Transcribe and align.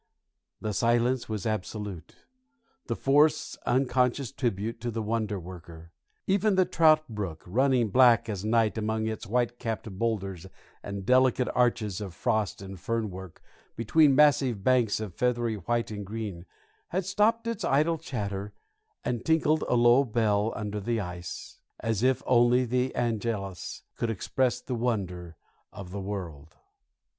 The 0.61 0.73
silence 0.73 1.29
was 1.29 1.45
absolute, 1.45 2.15
the 2.87 2.95
forest's 2.95 3.55
unconscious 3.67 4.31
tribute 4.31 4.81
to 4.81 4.89
the 4.89 5.03
Wonder 5.03 5.39
Worker. 5.39 5.91
Even 6.25 6.55
the 6.55 6.65
trout 6.65 7.07
brook, 7.07 7.43
running 7.45 7.89
black 7.89 8.27
as 8.27 8.43
night 8.43 8.79
among 8.79 9.05
its 9.05 9.27
white 9.27 9.59
capped 9.59 9.87
boulders 9.99 10.47
and 10.81 11.05
delicate 11.05 11.49
arches 11.53 12.01
of 12.01 12.15
frost 12.15 12.63
and 12.63 12.79
fern 12.79 13.11
work, 13.11 13.43
between 13.75 14.15
massive 14.15 14.63
banks 14.63 14.99
of 14.99 15.13
feathery 15.13 15.53
white 15.57 15.91
and 15.91 16.03
green, 16.03 16.47
had 16.87 17.05
stopped 17.05 17.45
its 17.45 17.63
idle 17.63 17.99
chatter 17.99 18.53
and 19.05 19.23
tinkled 19.23 19.63
a 19.69 19.75
low 19.75 20.03
bell 20.03 20.51
under 20.55 20.79
the 20.79 20.99
ice, 20.99 21.59
as 21.79 22.01
if 22.01 22.23
only 22.25 22.65
the 22.65 22.95
Angelus 22.95 23.83
could 23.97 24.09
express 24.09 24.61
the 24.61 24.73
wonder 24.73 25.35
of 25.71 25.91
the 25.91 26.01
world. 26.01 26.57